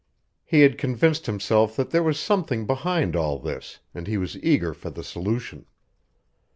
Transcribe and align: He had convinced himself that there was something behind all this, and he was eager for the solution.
He 0.43 0.61
had 0.61 0.79
convinced 0.79 1.27
himself 1.27 1.75
that 1.75 1.91
there 1.91 2.01
was 2.01 2.19
something 2.19 2.65
behind 2.65 3.15
all 3.15 3.37
this, 3.37 3.81
and 3.93 4.07
he 4.07 4.17
was 4.17 4.35
eager 4.39 4.73
for 4.73 4.89
the 4.89 5.03
solution. 5.03 5.67